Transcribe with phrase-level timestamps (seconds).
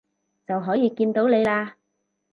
[0.47, 1.73] 就可以見到你喇